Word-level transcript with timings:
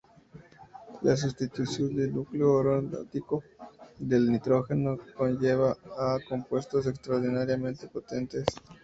La 1.03 1.15
sustitución 1.15 1.95
del 1.95 2.11
núcleo 2.11 2.59
aromático 2.59 3.43
del 3.99 4.31
nitrógeno 4.31 4.93
N 4.93 5.13
conlleva 5.15 5.77
a 5.95 6.17
compuestos 6.27 6.87
extraordinariamente 6.87 7.87
potentes. 7.87 8.45